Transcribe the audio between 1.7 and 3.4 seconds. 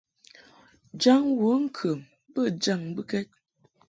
ka bə jaŋ mbɨkɛd.